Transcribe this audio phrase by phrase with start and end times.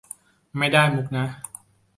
[0.57, 1.25] ไม่ได้มุขนะ